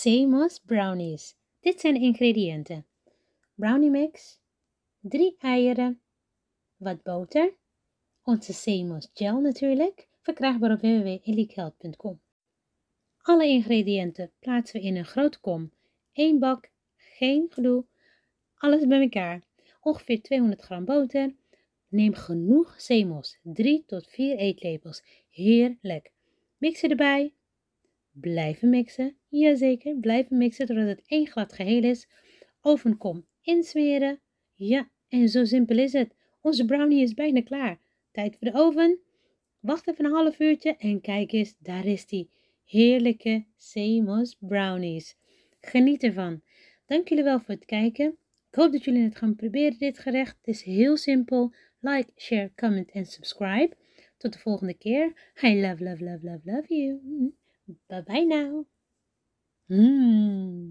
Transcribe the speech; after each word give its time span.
Seamoss 0.00 0.58
brownies. 0.58 1.36
Dit 1.60 1.80
zijn 1.80 1.94
de 1.94 2.00
ingrediënten. 2.00 2.86
Brownie 3.54 3.90
mix, 3.90 4.38
3 5.00 5.36
eieren, 5.38 6.00
wat 6.76 7.02
boter, 7.02 7.54
onze 8.22 8.52
Seamoss 8.52 9.10
gel 9.14 9.40
natuurlijk, 9.40 10.08
verkrijgbaar 10.20 10.70
op 10.70 10.80
www.elikheld.com. 10.80 12.20
Alle 13.18 13.46
ingrediënten 13.46 14.32
plaatsen 14.38 14.80
we 14.80 14.86
in 14.86 14.96
een 14.96 15.04
grote 15.04 15.40
kom. 15.40 15.72
1 16.12 16.38
bak, 16.38 16.70
geen 16.96 17.46
gedoe, 17.50 17.84
alles 18.54 18.86
bij 18.86 19.00
elkaar. 19.00 19.42
Ongeveer 19.80 20.22
200 20.22 20.62
gram 20.62 20.84
boter. 20.84 21.34
Neem 21.88 22.14
genoeg 22.14 22.80
zeemos, 22.80 23.38
3 23.42 23.84
tot 23.86 24.08
4 24.08 24.36
eetlepels. 24.36 25.02
Heerlijk. 25.30 26.12
Mixen 26.58 26.90
erbij. 26.90 27.32
Blijven 28.20 28.68
mixen. 28.68 29.16
Jazeker, 29.28 29.96
blijven 29.96 30.36
mixen 30.36 30.66
totdat 30.66 30.86
het 30.86 31.02
één 31.06 31.26
glad 31.26 31.52
geheel 31.52 31.82
is. 31.82 32.08
Ovenkom 32.60 33.26
insmeren. 33.40 34.20
Ja, 34.54 34.90
en 35.08 35.28
zo 35.28 35.44
simpel 35.44 35.78
is 35.78 35.92
het. 35.92 36.14
Onze 36.40 36.64
brownie 36.64 37.02
is 37.02 37.14
bijna 37.14 37.42
klaar. 37.42 37.78
Tijd 38.12 38.36
voor 38.36 38.50
de 38.50 38.58
oven. 38.58 38.98
Wacht 39.60 39.88
even 39.88 40.04
een 40.04 40.12
half 40.12 40.40
uurtje 40.40 40.76
en 40.76 41.00
kijk 41.00 41.32
eens, 41.32 41.54
daar 41.58 41.86
is 41.86 42.06
die 42.06 42.30
heerlijke 42.64 43.44
Seemos 43.56 44.36
brownies. 44.40 45.16
Geniet 45.60 46.02
ervan. 46.02 46.42
Dank 46.86 47.08
jullie 47.08 47.24
wel 47.24 47.40
voor 47.40 47.54
het 47.54 47.64
kijken. 47.64 48.16
Ik 48.50 48.54
hoop 48.54 48.72
dat 48.72 48.84
jullie 48.84 49.02
het 49.02 49.16
gaan 49.16 49.36
proberen, 49.36 49.78
dit 49.78 49.98
gerecht. 49.98 50.36
Het 50.36 50.54
is 50.54 50.62
heel 50.62 50.96
simpel. 50.96 51.54
Like, 51.80 52.10
share, 52.16 52.52
comment 52.56 52.90
en 52.90 53.06
subscribe. 53.06 53.76
Tot 54.16 54.32
de 54.32 54.38
volgende 54.38 54.74
keer. 54.74 55.32
I 55.42 55.60
love, 55.60 55.84
love, 55.84 56.04
love, 56.04 56.18
love, 56.22 56.40
love 56.44 56.74
you. 56.74 57.00
Bye 57.88 58.02
bye 58.02 58.24
now. 58.24 58.66
Mmm. 59.70 60.63